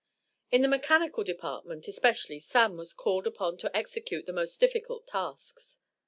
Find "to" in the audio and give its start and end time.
3.57-3.77